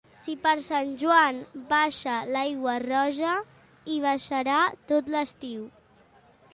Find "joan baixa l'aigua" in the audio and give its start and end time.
1.01-2.75